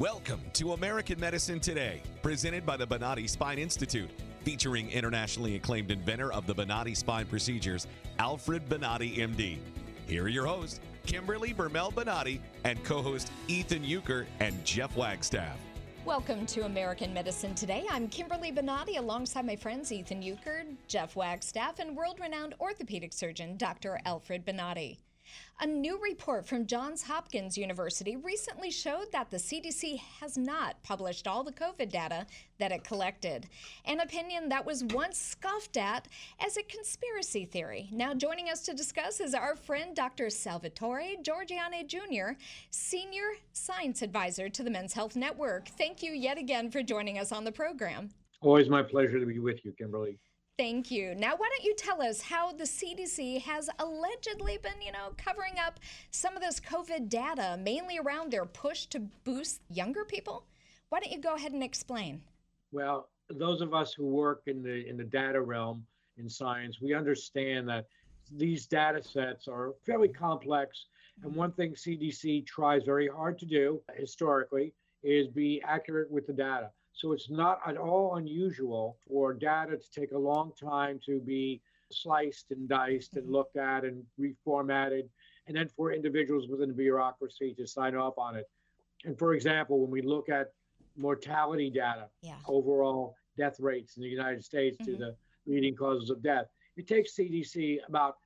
Welcome 0.00 0.40
to 0.54 0.72
American 0.72 1.20
Medicine 1.20 1.60
Today, 1.60 2.00
presented 2.22 2.64
by 2.64 2.78
the 2.78 2.86
Bonati 2.86 3.28
Spine 3.28 3.58
Institute, 3.58 4.08
featuring 4.44 4.90
internationally 4.90 5.56
acclaimed 5.56 5.90
inventor 5.90 6.32
of 6.32 6.46
the 6.46 6.54
Bonati 6.54 6.96
spine 6.96 7.26
procedures, 7.26 7.86
Alfred 8.18 8.66
Bonati, 8.66 9.18
MD. 9.18 9.58
Here 10.06 10.24
are 10.24 10.28
your 10.28 10.46
hosts, 10.46 10.80
Kimberly 11.04 11.52
Bermel 11.52 11.92
Bonati, 11.92 12.40
and 12.64 12.82
co 12.82 13.02
host 13.02 13.30
Ethan 13.46 13.84
Euchre 13.84 14.26
and 14.38 14.64
Jeff 14.64 14.96
Wagstaff. 14.96 15.58
Welcome 16.06 16.46
to 16.46 16.64
American 16.64 17.12
Medicine 17.12 17.54
Today. 17.54 17.84
I'm 17.90 18.08
Kimberly 18.08 18.52
Bonati 18.52 18.96
alongside 18.96 19.44
my 19.44 19.54
friends 19.54 19.92
Ethan 19.92 20.22
Euchre, 20.22 20.64
Jeff 20.88 21.14
Wagstaff, 21.14 21.78
and 21.78 21.94
world 21.94 22.20
renowned 22.20 22.54
orthopedic 22.58 23.12
surgeon 23.12 23.58
Dr. 23.58 24.00
Alfred 24.06 24.46
Bonati. 24.46 24.96
A 25.60 25.66
new 25.66 26.00
report 26.02 26.46
from 26.46 26.66
Johns 26.66 27.02
Hopkins 27.02 27.58
University 27.58 28.16
recently 28.16 28.70
showed 28.70 29.12
that 29.12 29.30
the 29.30 29.36
CDC 29.36 29.98
has 30.20 30.38
not 30.38 30.82
published 30.82 31.28
all 31.28 31.44
the 31.44 31.52
COVID 31.52 31.90
data 31.90 32.26
that 32.58 32.72
it 32.72 32.82
collected, 32.82 33.46
an 33.84 34.00
opinion 34.00 34.48
that 34.48 34.64
was 34.64 34.84
once 34.84 35.18
scoffed 35.18 35.76
at 35.76 36.08
as 36.38 36.56
a 36.56 36.62
conspiracy 36.62 37.44
theory. 37.44 37.90
Now, 37.92 38.14
joining 38.14 38.48
us 38.48 38.62
to 38.62 38.74
discuss 38.74 39.20
is 39.20 39.34
our 39.34 39.54
friend 39.54 39.94
Dr. 39.94 40.30
Salvatore 40.30 41.16
Giorgianni 41.22 41.86
Jr., 41.86 42.38
Senior 42.70 43.32
Science 43.52 44.00
Advisor 44.00 44.48
to 44.48 44.62
the 44.62 44.70
Men's 44.70 44.94
Health 44.94 45.14
Network. 45.14 45.68
Thank 45.68 46.02
you 46.02 46.12
yet 46.12 46.38
again 46.38 46.70
for 46.70 46.82
joining 46.82 47.18
us 47.18 47.32
on 47.32 47.44
the 47.44 47.52
program. 47.52 48.10
Always 48.40 48.70
my 48.70 48.82
pleasure 48.82 49.20
to 49.20 49.26
be 49.26 49.38
with 49.38 49.62
you, 49.64 49.72
Kimberly. 49.72 50.18
Thank 50.60 50.90
you. 50.90 51.14
Now, 51.14 51.36
why 51.38 51.48
don't 51.48 51.64
you 51.64 51.74
tell 51.74 52.02
us 52.02 52.20
how 52.20 52.52
the 52.52 52.64
CDC 52.64 53.40
has 53.40 53.70
allegedly 53.78 54.58
been, 54.62 54.82
you 54.84 54.92
know, 54.92 55.14
covering 55.16 55.54
up 55.58 55.80
some 56.10 56.36
of 56.36 56.42
this 56.42 56.60
COVID 56.60 57.08
data, 57.08 57.58
mainly 57.58 57.96
around 57.96 58.30
their 58.30 58.44
push 58.44 58.84
to 58.88 59.00
boost 59.24 59.62
younger 59.70 60.04
people? 60.04 60.44
Why 60.90 61.00
don't 61.00 61.12
you 61.12 61.18
go 61.18 61.34
ahead 61.34 61.52
and 61.52 61.62
explain? 61.62 62.20
Well, 62.72 63.08
those 63.30 63.62
of 63.62 63.72
us 63.72 63.94
who 63.94 64.04
work 64.04 64.42
in 64.48 64.62
the 64.62 64.86
in 64.86 64.98
the 64.98 65.04
data 65.04 65.40
realm 65.40 65.86
in 66.18 66.28
science, 66.28 66.78
we 66.78 66.92
understand 66.92 67.66
that 67.70 67.86
these 68.30 68.66
data 68.66 69.02
sets 69.02 69.48
are 69.48 69.72
fairly 69.86 70.08
complex. 70.08 70.84
And 71.22 71.34
one 71.34 71.52
thing 71.52 71.72
CDC 71.72 72.46
tries 72.46 72.84
very 72.84 73.08
hard 73.08 73.38
to 73.38 73.46
do 73.46 73.80
historically 73.96 74.74
is 75.02 75.26
be 75.26 75.62
accurate 75.66 76.10
with 76.10 76.26
the 76.26 76.34
data. 76.34 76.70
So 77.00 77.12
it's 77.12 77.30
not 77.30 77.60
at 77.66 77.78
all 77.78 78.16
unusual 78.16 78.98
for 79.08 79.32
data 79.32 79.78
to 79.78 79.90
take 79.90 80.12
a 80.12 80.18
long 80.18 80.52
time 80.60 81.00
to 81.06 81.18
be 81.18 81.62
sliced 81.90 82.50
and 82.50 82.68
diced 82.68 83.16
and 83.16 83.26
looked 83.30 83.56
at 83.56 83.84
and 83.86 84.04
reformatted, 84.20 85.08
and 85.46 85.56
then 85.56 85.66
for 85.68 85.92
individuals 85.92 86.46
within 86.48 86.68
the 86.68 86.74
bureaucracy 86.74 87.54
to 87.54 87.66
sign 87.66 87.94
off 87.94 88.18
on 88.18 88.36
it. 88.36 88.44
And 89.06 89.18
for 89.18 89.32
example, 89.32 89.80
when 89.80 89.90
we 89.90 90.02
look 90.02 90.28
at 90.28 90.52
mortality 90.94 91.70
data, 91.70 92.10
Yeah. 92.20 92.36
overall 92.46 93.16
death 93.34 93.58
rates 93.60 93.96
in 93.96 94.02
the 94.02 94.08
United 94.10 94.44
States 94.44 94.76
to 94.84 94.90
Mhm. 94.92 94.98
the 94.98 95.16
leading 95.46 95.74
causes 95.74 96.10
of 96.10 96.20
death, 96.20 96.50
it 96.76 96.86
takes 96.86 97.14
CDC 97.14 97.80
about 97.88 98.18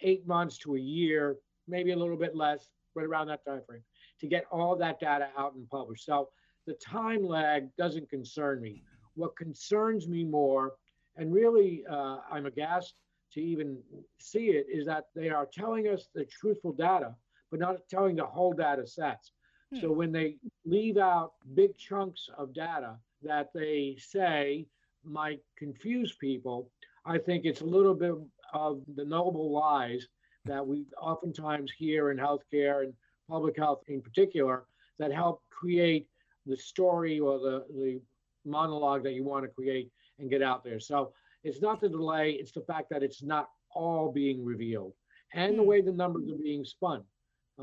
eight 0.00 0.26
months 0.26 0.56
to 0.58 0.76
a 0.76 0.80
year, 0.80 1.38
maybe 1.66 1.90
a 1.90 1.96
little 1.96 2.16
bit 2.16 2.34
less, 2.34 2.70
right 2.94 3.04
around 3.04 3.26
that 3.26 3.44
time 3.44 3.62
frame, 3.64 3.84
to 4.20 4.26
get 4.26 4.46
all 4.46 4.74
that 4.76 4.98
data 5.00 5.30
out 5.36 5.52
and 5.54 5.68
published. 5.68 6.06
So 6.06 6.30
the 6.66 6.74
time 6.74 7.26
lag 7.26 7.68
doesn't 7.76 8.08
concern 8.08 8.60
me. 8.60 8.82
What 9.14 9.36
concerns 9.36 10.08
me 10.08 10.24
more, 10.24 10.72
and 11.16 11.32
really 11.32 11.84
uh, 11.90 12.18
I'm 12.30 12.46
aghast 12.46 12.94
to 13.32 13.40
even 13.40 13.78
see 14.18 14.50
it, 14.50 14.66
is 14.72 14.86
that 14.86 15.06
they 15.14 15.30
are 15.30 15.46
telling 15.52 15.88
us 15.88 16.08
the 16.14 16.24
truthful 16.24 16.72
data, 16.72 17.14
but 17.50 17.60
not 17.60 17.76
telling 17.88 18.16
the 18.16 18.24
whole 18.24 18.52
data 18.52 18.86
sets. 18.86 19.32
So 19.80 19.90
when 19.90 20.12
they 20.12 20.36
leave 20.66 20.98
out 20.98 21.32
big 21.54 21.78
chunks 21.78 22.28
of 22.36 22.52
data 22.52 22.96
that 23.22 23.48
they 23.54 23.96
say 23.98 24.66
might 25.02 25.40
confuse 25.56 26.14
people, 26.20 26.68
I 27.06 27.16
think 27.16 27.46
it's 27.46 27.62
a 27.62 27.66
little 27.66 27.94
bit 27.94 28.14
of 28.52 28.82
the 28.96 29.04
noble 29.04 29.50
lies 29.50 30.06
that 30.44 30.66
we 30.66 30.84
oftentimes 31.00 31.72
hear 31.72 32.10
in 32.10 32.18
healthcare 32.18 32.82
and 32.82 32.92
public 33.30 33.56
health 33.56 33.82
in 33.88 34.02
particular 34.02 34.64
that 34.98 35.10
help 35.10 35.42
create 35.48 36.06
the 36.46 36.56
story 36.56 37.20
or 37.20 37.38
the, 37.38 37.64
the 37.74 38.00
monologue 38.44 39.02
that 39.04 39.12
you 39.12 39.24
want 39.24 39.44
to 39.44 39.48
create 39.48 39.90
and 40.18 40.30
get 40.30 40.42
out 40.42 40.64
there. 40.64 40.80
So 40.80 41.12
it's 41.44 41.60
not 41.60 41.80
the 41.80 41.88
delay, 41.88 42.32
it's 42.32 42.52
the 42.52 42.62
fact 42.62 42.90
that 42.90 43.02
it's 43.02 43.22
not 43.22 43.48
all 43.74 44.12
being 44.12 44.44
revealed 44.44 44.92
and 45.34 45.56
the 45.58 45.62
Hmm. 45.62 45.68
way 45.68 45.80
the 45.80 45.92
numbers 45.92 46.30
are 46.30 46.36
being 46.36 46.64
spun. 46.64 47.02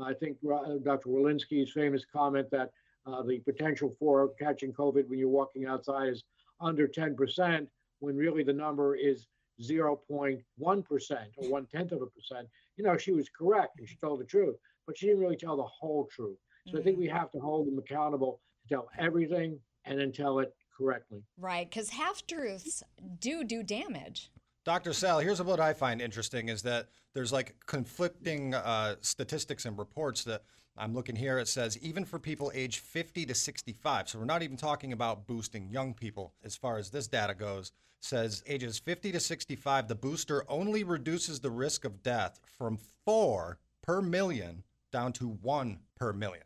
I 0.00 0.14
think 0.14 0.38
uh, 0.50 0.78
Dr. 0.82 1.08
Walensky's 1.10 1.72
famous 1.72 2.04
comment 2.10 2.48
that 2.50 2.70
uh, 3.06 3.22
the 3.22 3.40
potential 3.40 3.94
for 3.98 4.30
catching 4.38 4.72
COVID 4.72 5.06
when 5.08 5.18
you're 5.18 5.28
walking 5.28 5.66
outside 5.66 6.08
is 6.08 6.24
under 6.60 6.86
10%, 6.88 7.66
when 7.98 8.16
really 8.16 8.42
the 8.42 8.52
number 8.52 8.94
is 8.96 9.26
0.1% 9.60 10.40
or 11.36 11.48
one 11.48 11.66
tenth 11.66 11.92
of 11.92 12.02
a 12.02 12.06
percent. 12.06 12.48
You 12.76 12.84
know, 12.84 12.96
she 12.96 13.12
was 13.12 13.28
correct 13.28 13.78
and 13.78 13.88
she 13.88 13.96
told 13.96 14.20
the 14.20 14.24
truth, 14.24 14.56
but 14.86 14.96
she 14.96 15.06
didn't 15.06 15.20
really 15.20 15.36
tell 15.36 15.56
the 15.56 15.62
whole 15.64 16.06
truth. 16.06 16.38
So 16.68 16.78
I 16.78 16.82
think 16.82 16.98
we 16.98 17.08
have 17.08 17.30
to 17.32 17.38
hold 17.38 17.66
them 17.66 17.78
accountable 17.78 18.40
tell 18.70 18.88
everything 18.98 19.58
and 19.84 19.98
then 19.98 20.12
tell 20.12 20.38
it 20.38 20.54
correctly. 20.76 21.22
Right, 21.36 21.68
because 21.68 21.90
half 21.90 22.26
truths 22.26 22.82
do 23.20 23.44
do 23.44 23.62
damage. 23.62 24.30
Dr. 24.64 24.92
Sal, 24.92 25.18
here's 25.20 25.42
what 25.42 25.58
I 25.58 25.72
find 25.72 26.00
interesting 26.00 26.48
is 26.48 26.62
that 26.62 26.88
there's 27.14 27.32
like 27.32 27.56
conflicting 27.66 28.54
uh, 28.54 28.96
statistics 29.00 29.64
and 29.64 29.78
reports 29.78 30.22
that 30.24 30.42
I'm 30.76 30.94
looking 30.94 31.16
here. 31.16 31.38
It 31.38 31.48
says 31.48 31.78
even 31.78 32.04
for 32.04 32.18
people 32.18 32.52
age 32.54 32.78
50 32.78 33.26
to 33.26 33.34
65, 33.34 34.08
so 34.08 34.18
we're 34.18 34.24
not 34.26 34.42
even 34.42 34.56
talking 34.56 34.92
about 34.92 35.26
boosting 35.26 35.68
young 35.70 35.94
people 35.94 36.34
as 36.44 36.56
far 36.56 36.78
as 36.78 36.90
this 36.90 37.08
data 37.08 37.34
goes, 37.34 37.72
says 38.00 38.42
ages 38.46 38.78
50 38.78 39.12
to 39.12 39.20
65, 39.20 39.88
the 39.88 39.94
booster 39.94 40.44
only 40.48 40.84
reduces 40.84 41.40
the 41.40 41.50
risk 41.50 41.84
of 41.84 42.02
death 42.02 42.38
from 42.56 42.78
four 43.04 43.58
per 43.82 44.00
million 44.00 44.62
down 44.92 45.12
to 45.14 45.28
one 45.42 45.78
per 45.96 46.12
million. 46.12 46.44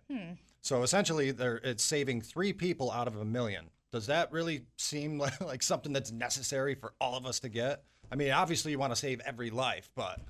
So 0.64 0.82
essentially, 0.82 1.30
they're, 1.30 1.60
it's 1.62 1.84
saving 1.84 2.22
three 2.22 2.54
people 2.54 2.90
out 2.90 3.06
of 3.06 3.16
a 3.16 3.24
million. 3.24 3.66
Does 3.92 4.06
that 4.06 4.32
really 4.32 4.64
seem 4.78 5.18
like, 5.20 5.38
like 5.40 5.62
something 5.62 5.92
that's 5.92 6.10
necessary 6.10 6.74
for 6.74 6.94
all 7.00 7.16
of 7.16 7.26
us 7.26 7.38
to 7.40 7.50
get? 7.50 7.84
I 8.10 8.16
mean, 8.16 8.32
obviously, 8.32 8.72
you 8.72 8.78
want 8.78 8.92
to 8.92 8.96
save 8.96 9.20
every 9.20 9.50
life, 9.50 9.90
but 9.94 10.20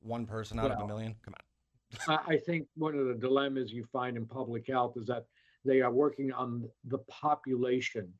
one 0.00 0.26
person 0.26 0.58
out 0.58 0.70
of 0.70 0.80
a 0.80 0.86
million? 0.86 1.14
Come 1.24 1.34
on. 1.34 2.18
I, 2.18 2.34
I 2.34 2.36
think 2.36 2.66
one 2.76 2.94
of 2.96 3.06
the 3.06 3.14
dilemmas 3.14 3.72
you 3.72 3.84
find 3.90 4.18
in 4.18 4.26
public 4.26 4.66
health 4.66 4.94
is 4.96 5.06
that 5.06 5.24
they 5.64 5.80
are 5.80 5.90
working 5.90 6.32
on 6.32 6.68
the 6.84 6.98
population. 7.08 8.12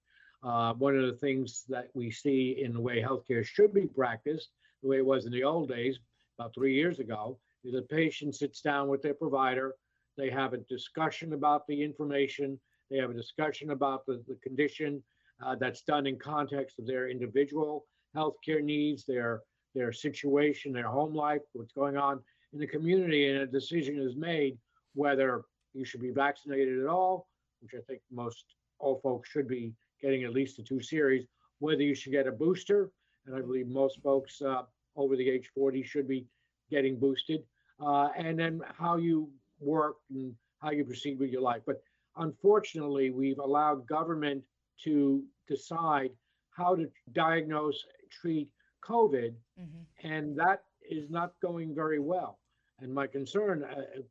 Uh, 0.42 0.72
one 0.74 0.96
of 0.96 1.02
the 1.02 1.18
things 1.18 1.64
that 1.68 1.88
we 1.92 2.10
see 2.10 2.62
in 2.62 2.72
the 2.72 2.80
way 2.80 3.02
healthcare 3.02 3.44
should 3.44 3.74
be 3.74 3.86
practiced, 3.86 4.48
the 4.82 4.88
way 4.88 4.98
it 4.98 5.06
was 5.06 5.26
in 5.26 5.32
the 5.32 5.44
old 5.44 5.68
days, 5.68 5.98
about 6.38 6.54
three 6.54 6.74
years 6.74 6.98
ago, 6.98 7.38
is 7.62 7.74
a 7.74 7.82
patient 7.82 8.34
sits 8.34 8.62
down 8.62 8.88
with 8.88 9.02
their 9.02 9.14
provider, 9.14 9.74
they 10.18 10.28
have 10.28 10.52
a 10.52 10.58
discussion 10.58 11.32
about 11.32 11.66
the 11.68 11.82
information, 11.82 12.58
they 12.90 12.98
have 12.98 13.10
a 13.10 13.14
discussion 13.14 13.70
about 13.70 14.04
the, 14.04 14.22
the 14.26 14.34
condition 14.42 15.02
uh, 15.44 15.54
that's 15.54 15.82
done 15.82 16.06
in 16.06 16.18
context 16.18 16.78
of 16.78 16.86
their 16.86 17.08
individual 17.08 17.86
healthcare 18.14 18.62
needs, 18.62 19.04
their 19.06 19.42
their 19.74 19.92
situation, 19.92 20.72
their 20.72 20.88
home 20.88 21.14
life, 21.14 21.42
what's 21.52 21.72
going 21.72 21.96
on 21.96 22.20
in 22.52 22.58
the 22.58 22.66
community, 22.66 23.28
and 23.28 23.38
a 23.38 23.46
decision 23.46 24.00
is 24.00 24.16
made 24.16 24.58
whether 24.94 25.42
you 25.74 25.84
should 25.84 26.00
be 26.00 26.10
vaccinated 26.10 26.80
at 26.80 26.86
all, 26.86 27.28
which 27.60 27.72
I 27.74 27.82
think 27.86 28.00
most 28.10 28.44
all 28.80 29.00
folks 29.02 29.28
should 29.28 29.46
be 29.46 29.72
getting 30.02 30.24
at 30.24 30.32
least 30.32 30.56
the 30.56 30.62
two 30.62 30.80
series, 30.80 31.26
whether 31.60 31.82
you 31.82 31.94
should 31.94 32.12
get 32.12 32.26
a 32.26 32.32
booster, 32.32 32.90
and 33.26 33.36
I 33.36 33.40
believe 33.40 33.68
most 33.68 34.00
folks 34.02 34.40
uh, 34.42 34.62
over 34.96 35.16
the 35.16 35.28
age 35.28 35.50
40 35.54 35.82
should 35.82 36.08
be 36.08 36.26
getting 36.70 36.98
boosted, 36.98 37.42
uh, 37.80 38.08
and 38.16 38.38
then 38.38 38.60
how 38.76 38.96
you 38.96 39.30
work 39.60 39.96
and 40.10 40.34
how 40.60 40.70
you 40.70 40.84
proceed 40.84 41.18
with 41.18 41.30
your 41.30 41.42
life. 41.42 41.62
But 41.66 41.82
unfortunately, 42.16 43.10
we've 43.10 43.38
allowed 43.38 43.86
government 43.86 44.44
to 44.84 45.24
decide 45.46 46.10
how 46.50 46.74
to 46.74 46.90
diagnose, 47.12 47.84
treat 48.10 48.50
COVID, 48.82 49.34
Mhm. 49.58 49.86
and 50.02 50.36
that 50.36 50.64
is 50.82 51.10
not 51.10 51.38
going 51.40 51.74
very 51.74 51.98
well. 51.98 52.40
And 52.78 52.92
my 52.92 53.06
concern, 53.06 53.64
uh, 53.64 54.02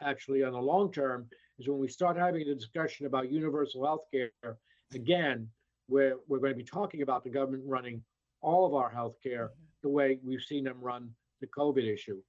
actually, 0.00 0.42
on 0.42 0.52
the 0.52 0.60
long 0.60 0.92
term, 0.92 1.28
is 1.58 1.68
when 1.68 1.78
we 1.78 1.88
start 1.88 2.16
having 2.16 2.46
the 2.46 2.54
discussion 2.54 3.06
about 3.06 3.30
universal 3.30 3.84
health 3.84 4.06
care, 4.10 4.58
again, 4.92 5.50
where 5.86 6.18
we're 6.26 6.38
going 6.38 6.52
to 6.52 6.56
be 6.56 6.64
talking 6.64 7.02
about 7.02 7.24
the 7.24 7.30
government 7.30 7.64
running 7.66 8.04
all 8.40 8.66
of 8.66 8.74
our 8.74 8.90
health 8.90 9.16
care 9.22 9.52
the 9.82 9.88
way 9.88 10.20
we've 10.22 10.42
seen 10.42 10.64
them 10.64 10.80
run 10.80 11.14
the 11.40 11.46
COVID 11.46 11.84
issue. 11.84 12.22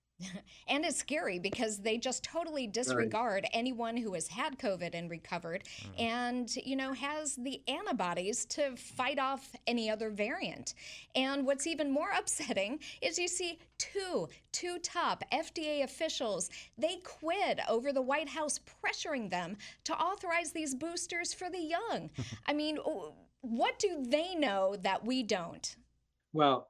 And 0.68 0.84
it's 0.84 0.98
scary 0.98 1.40
because 1.40 1.78
they 1.78 1.98
just 1.98 2.24
totally 2.24 2.68
disregard 2.68 3.44
right. 3.44 3.52
anyone 3.54 3.96
who 3.96 4.14
has 4.14 4.28
had 4.28 4.58
COVID 4.58 4.94
and 4.94 5.10
recovered 5.10 5.64
mm-hmm. 5.64 6.02
and, 6.02 6.56
you 6.58 6.76
know, 6.76 6.94
has 6.94 7.36
the 7.36 7.62
antibodies 7.68 8.46
to 8.46 8.76
fight 8.76 9.20
off 9.20 9.56
any 9.68 9.90
other 9.90 10.10
variant. 10.10 10.74
And 11.16 11.46
what's 11.46 11.68
even 11.68 11.92
more 11.92 12.10
upsetting 12.18 12.80
is 13.02 13.20
you 13.20 13.28
see 13.28 13.60
two, 13.78 14.28
two 14.52 14.80
top 14.80 15.24
FDA 15.32 15.84
officials, 15.84 16.50
they 16.78 16.98
quit 17.04 17.60
over 17.70 17.94
the 17.94 18.02
White 18.02 18.30
House 18.30 18.60
pressuring 18.84 19.30
them 19.30 19.58
to 19.84 19.94
authorize 19.94 20.52
these 20.52 20.74
boosters 20.74 21.34
for 21.34 21.50
the 21.50 21.60
young. 21.60 22.10
I 22.48 22.54
mean, 22.54 22.78
what 23.42 23.80
do 23.80 24.04
they 24.08 24.36
know 24.36 24.76
that 24.82 25.06
we 25.06 25.24
don't? 25.24 25.76
Well, 26.34 26.70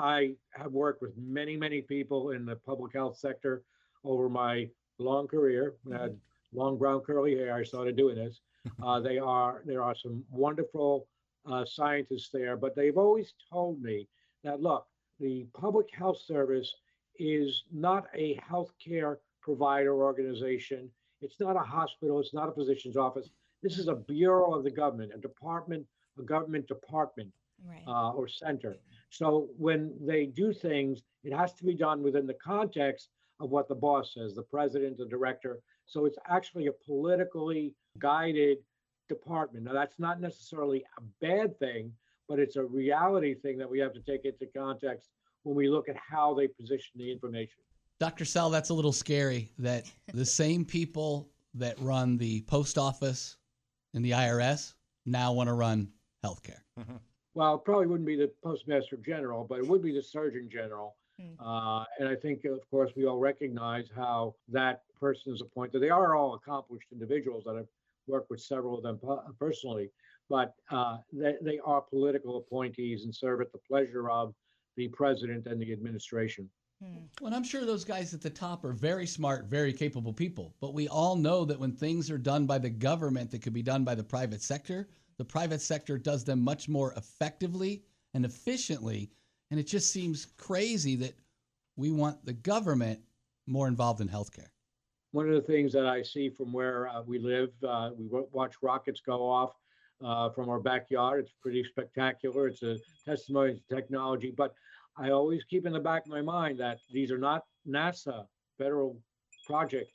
I 0.00 0.32
have 0.52 0.72
worked 0.72 1.02
with 1.02 1.12
many, 1.16 1.56
many 1.56 1.82
people 1.82 2.30
in 2.30 2.46
the 2.46 2.56
public 2.56 2.94
health 2.94 3.18
sector 3.18 3.62
over 4.02 4.28
my 4.28 4.68
long 4.98 5.28
career. 5.28 5.74
I 5.92 6.02
had 6.02 6.16
long 6.52 6.78
brown 6.78 7.00
curly 7.00 7.36
hair. 7.36 7.54
I 7.54 7.62
started 7.62 7.96
doing 7.96 8.16
this. 8.16 8.40
Uh, 8.82 9.00
they 9.00 9.16
are 9.16 9.62
there 9.64 9.82
are 9.82 9.94
some 9.94 10.22
wonderful 10.30 11.08
uh, 11.50 11.64
scientists 11.64 12.28
there, 12.30 12.58
but 12.58 12.76
they've 12.76 12.98
always 12.98 13.32
told 13.50 13.80
me 13.80 14.06
that 14.44 14.60
look, 14.60 14.86
the 15.18 15.46
public 15.58 15.86
health 15.90 16.20
service 16.20 16.74
is 17.18 17.64
not 17.72 18.04
a 18.14 18.38
healthcare 18.50 19.16
provider 19.40 19.94
organization. 19.94 20.90
It's 21.22 21.40
not 21.40 21.56
a 21.56 21.60
hospital. 21.60 22.20
It's 22.20 22.34
not 22.34 22.50
a 22.50 22.52
physician's 22.52 22.98
office. 22.98 23.30
This 23.62 23.78
is 23.78 23.88
a 23.88 23.94
bureau 23.94 24.52
of 24.52 24.62
the 24.62 24.70
government, 24.70 25.12
a 25.14 25.18
department, 25.18 25.86
a 26.18 26.22
government 26.22 26.68
department 26.68 27.30
right. 27.66 27.82
uh, 27.86 28.12
or 28.12 28.28
center. 28.28 28.76
So 29.10 29.48
when 29.58 29.92
they 30.00 30.26
do 30.26 30.52
things, 30.52 31.02
it 31.24 31.32
has 31.32 31.52
to 31.54 31.64
be 31.64 31.74
done 31.74 32.02
within 32.02 32.26
the 32.26 32.34
context 32.34 33.10
of 33.40 33.50
what 33.50 33.68
the 33.68 33.74
boss 33.74 34.14
says, 34.14 34.34
the 34.34 34.42
president, 34.42 34.98
the 34.98 35.06
director. 35.06 35.58
So 35.86 36.06
it's 36.06 36.18
actually 36.28 36.68
a 36.68 36.72
politically 36.72 37.74
guided 37.98 38.58
department. 39.08 39.64
Now, 39.64 39.72
that's 39.72 39.98
not 39.98 40.20
necessarily 40.20 40.84
a 40.98 41.02
bad 41.20 41.58
thing, 41.58 41.92
but 42.28 42.38
it's 42.38 42.56
a 42.56 42.62
reality 42.62 43.34
thing 43.34 43.58
that 43.58 43.68
we 43.68 43.80
have 43.80 43.92
to 43.94 44.00
take 44.00 44.24
into 44.24 44.46
context 44.56 45.10
when 45.42 45.56
we 45.56 45.68
look 45.68 45.88
at 45.88 45.96
how 45.96 46.32
they 46.32 46.46
position 46.46 46.92
the 46.94 47.10
information. 47.10 47.58
Dr. 47.98 48.24
Sal, 48.24 48.50
that's 48.50 48.70
a 48.70 48.74
little 48.74 48.92
scary 48.92 49.50
that 49.58 49.90
the 50.14 50.24
same 50.42 50.64
people 50.64 51.28
that 51.54 51.78
run 51.80 52.16
the 52.16 52.42
post 52.42 52.78
office 52.78 53.36
and 53.94 54.04
the 54.04 54.12
IRS 54.12 54.74
now 55.04 55.32
want 55.32 55.48
to 55.48 55.54
run 55.54 55.88
healthcare. 56.24 56.60
Mm-hmm. 56.78 56.96
Well, 57.34 57.54
it 57.56 57.64
probably 57.64 57.86
wouldn't 57.86 58.06
be 58.06 58.16
the 58.16 58.30
postmaster 58.42 58.96
general, 58.96 59.44
but 59.48 59.58
it 59.58 59.66
would 59.66 59.82
be 59.82 59.92
the 59.92 60.02
surgeon 60.02 60.48
general. 60.50 60.96
Hmm. 61.20 61.40
Uh, 61.44 61.84
and 61.98 62.08
I 62.08 62.16
think, 62.16 62.44
of 62.44 62.58
course, 62.70 62.90
we 62.96 63.06
all 63.06 63.18
recognize 63.18 63.86
how 63.94 64.34
that 64.48 64.82
person 64.98 65.32
is 65.32 65.40
appointed. 65.40 65.80
They 65.80 65.90
are 65.90 66.16
all 66.16 66.34
accomplished 66.34 66.88
individuals 66.92 67.44
that 67.44 67.56
I've 67.56 67.68
worked 68.06 68.30
with 68.30 68.40
several 68.40 68.76
of 68.76 68.82
them 68.82 68.98
personally, 69.38 69.90
but 70.28 70.54
uh, 70.70 70.98
they, 71.12 71.36
they 71.40 71.58
are 71.64 71.80
political 71.80 72.38
appointees 72.38 73.04
and 73.04 73.14
serve 73.14 73.40
at 73.40 73.52
the 73.52 73.58
pleasure 73.58 74.10
of 74.10 74.34
the 74.76 74.88
president 74.88 75.46
and 75.46 75.60
the 75.60 75.72
administration. 75.72 76.48
Hmm. 76.82 77.04
Well, 77.20 77.34
I'm 77.34 77.44
sure 77.44 77.66
those 77.66 77.84
guys 77.84 78.14
at 78.14 78.22
the 78.22 78.30
top 78.30 78.64
are 78.64 78.72
very 78.72 79.06
smart, 79.06 79.46
very 79.46 79.72
capable 79.72 80.12
people. 80.12 80.54
But 80.60 80.72
we 80.72 80.88
all 80.88 81.14
know 81.14 81.44
that 81.44 81.60
when 81.60 81.72
things 81.72 82.10
are 82.10 82.18
done 82.18 82.46
by 82.46 82.58
the 82.58 82.70
government 82.70 83.30
that 83.30 83.42
could 83.42 83.52
be 83.52 83.62
done 83.62 83.84
by 83.84 83.94
the 83.94 84.04
private 84.04 84.42
sector, 84.42 84.88
the 85.20 85.24
private 85.26 85.60
sector 85.60 85.98
does 85.98 86.24
them 86.24 86.40
much 86.40 86.66
more 86.66 86.94
effectively 86.94 87.82
and 88.14 88.24
efficiently. 88.24 89.10
And 89.50 89.60
it 89.60 89.64
just 89.64 89.92
seems 89.92 90.28
crazy 90.38 90.96
that 90.96 91.12
we 91.76 91.90
want 91.90 92.24
the 92.24 92.32
government 92.32 93.00
more 93.46 93.68
involved 93.68 94.00
in 94.00 94.08
healthcare. 94.08 94.48
One 95.12 95.28
of 95.28 95.34
the 95.34 95.42
things 95.42 95.74
that 95.74 95.84
I 95.84 96.00
see 96.00 96.30
from 96.30 96.54
where 96.54 96.88
uh, 96.88 97.02
we 97.02 97.18
live, 97.18 97.50
uh, 97.68 97.90
we 97.98 98.08
watch 98.32 98.54
rockets 98.62 99.02
go 99.04 99.28
off 99.28 99.50
uh, 100.02 100.30
from 100.30 100.48
our 100.48 100.58
backyard. 100.58 101.20
It's 101.20 101.34
pretty 101.42 101.64
spectacular. 101.64 102.46
It's 102.46 102.62
a 102.62 102.78
testimony 103.04 103.60
to 103.60 103.74
technology. 103.76 104.32
But 104.34 104.54
I 104.96 105.10
always 105.10 105.44
keep 105.44 105.66
in 105.66 105.74
the 105.74 105.80
back 105.80 106.06
of 106.06 106.10
my 106.10 106.22
mind 106.22 106.58
that 106.60 106.78
these 106.90 107.10
are 107.10 107.18
not 107.18 107.44
NASA 107.68 108.24
federal 108.56 108.96
project 109.46 109.90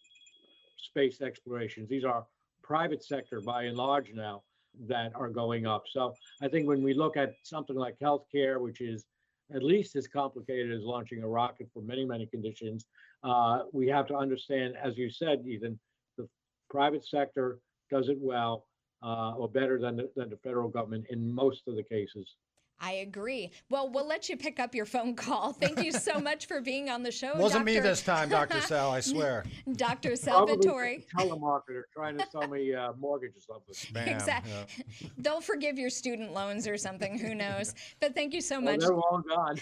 space 0.77 1.19
explorations. 1.19 1.89
These 1.89 2.05
are 2.05 2.27
private 2.61 3.03
sector 3.03 3.41
by 3.41 3.63
and 3.63 3.75
large 3.75 4.13
now 4.13 4.43
that 4.87 5.11
are 5.15 5.29
going 5.29 5.65
up. 5.65 5.83
So 5.91 6.13
I 6.41 6.47
think 6.47 6.67
when 6.67 6.83
we 6.83 6.93
look 6.93 7.17
at 7.17 7.35
something 7.43 7.75
like 7.75 7.97
healthcare, 8.01 8.59
which 8.59 8.81
is 8.81 9.05
at 9.53 9.63
least 9.63 9.95
as 9.95 10.07
complicated 10.07 10.71
as 10.71 10.81
launching 10.81 11.23
a 11.23 11.27
rocket 11.27 11.69
for 11.73 11.81
many, 11.81 12.05
many 12.05 12.25
conditions, 12.25 12.85
uh, 13.23 13.63
we 13.73 13.87
have 13.87 14.07
to 14.07 14.15
understand, 14.15 14.75
as 14.81 14.97
you 14.97 15.09
said, 15.09 15.43
Ethan, 15.45 15.79
the 16.17 16.27
private 16.69 17.05
sector 17.05 17.59
does 17.91 18.09
it 18.09 18.17
well 18.19 18.65
uh, 19.03 19.33
or 19.35 19.47
better 19.47 19.79
than 19.79 19.95
the, 19.95 20.09
than 20.15 20.29
the 20.29 20.37
federal 20.37 20.69
government 20.69 21.05
in 21.09 21.31
most 21.31 21.67
of 21.67 21.75
the 21.75 21.83
cases. 21.83 22.35
I 22.79 22.93
agree. 22.93 23.51
Well, 23.69 23.89
we'll 23.89 24.07
let 24.07 24.27
you 24.27 24.37
pick 24.37 24.59
up 24.59 24.75
your 24.75 24.85
phone 24.85 25.15
call. 25.15 25.53
Thank 25.59 25.83
you 25.83 25.91
so 25.91 26.19
much 26.19 26.47
for 26.47 26.61
being 26.61 26.89
on 26.89 27.03
the 27.03 27.11
show. 27.11 27.33
Wasn't 27.35 27.65
Dr. 27.65 27.65
me 27.65 27.79
this 27.79 28.01
time, 28.01 28.29
Dr. 28.29 28.61
Sal, 28.67 28.91
I 28.91 28.99
swear. 28.99 29.45
Dr. 29.73 30.15
Salvatore. 30.15 30.99
telemarketer 31.17 31.83
trying 31.93 32.17
to 32.17 32.27
sell 32.29 32.47
me 32.47 32.73
uh, 32.73 32.93
mortgage 32.99 33.31
or 33.35 33.41
something. 33.41 33.93
Bam. 33.93 34.09
Exactly. 34.09 34.51
Yeah. 34.99 35.09
They'll 35.17 35.41
forgive 35.41 35.77
your 35.77 35.89
student 35.89 36.33
loans 36.33 36.67
or 36.67 36.77
something. 36.77 37.17
Who 37.17 37.33
knows? 37.33 37.73
But 37.99 38.13
thank 38.13 38.33
you 38.33 38.41
so 38.41 38.59
much. 38.59 38.79
Well, 38.79 38.89
they're 38.89 38.97
all 38.97 39.21
gone. 39.21 39.59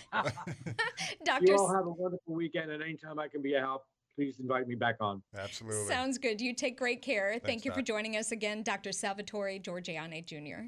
Doctor. 1.24 1.45
You 1.45 1.57
all 1.57 1.74
have 1.74 1.86
a 1.86 1.92
wonderful 1.92 2.33
weekend, 2.33 2.71
and 2.71 2.81
anytime 2.81 3.19
I 3.19 3.27
can 3.27 3.42
be 3.42 3.54
a 3.54 3.59
help, 3.59 3.86
please 4.16 4.39
invite 4.39 4.68
me 4.68 4.75
back 4.75 4.95
on. 5.00 5.21
Absolutely. 5.38 5.88
Sounds 5.88 6.18
good. 6.18 6.42
You 6.42 6.54
take 6.54 6.77
great 6.77 7.01
care. 7.01 7.31
Thanks, 7.31 7.45
Thank 7.45 7.66
you 7.66 7.71
Doc. 7.71 7.77
for 7.77 7.81
joining 7.83 8.18
us 8.18 8.31
again, 8.31 8.63
Dr. 8.63 8.92
Salvatore 8.92 9.59
Giorgianni 9.59 10.25
Jr. 10.25 10.68